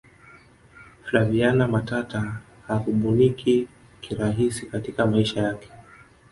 [1.03, 3.67] flaviana matata harubuniki
[4.01, 5.69] kirahisi katika maisha yake